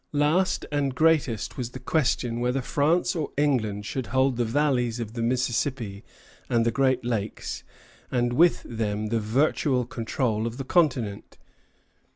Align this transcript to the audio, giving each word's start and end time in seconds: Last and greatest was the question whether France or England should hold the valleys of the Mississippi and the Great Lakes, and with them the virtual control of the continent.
Last 0.13 0.65
and 0.71 0.95
greatest 0.95 1.57
was 1.57 1.69
the 1.69 1.79
question 1.79 2.39
whether 2.39 2.63
France 2.63 3.15
or 3.15 3.29
England 3.37 3.85
should 3.85 4.07
hold 4.07 4.35
the 4.35 4.43
valleys 4.45 4.99
of 4.99 5.13
the 5.13 5.21
Mississippi 5.21 6.03
and 6.49 6.65
the 6.65 6.71
Great 6.71 7.05
Lakes, 7.05 7.63
and 8.09 8.33
with 8.33 8.63
them 8.63 9.09
the 9.09 9.19
virtual 9.19 9.85
control 9.85 10.47
of 10.47 10.57
the 10.57 10.63
continent. 10.65 11.37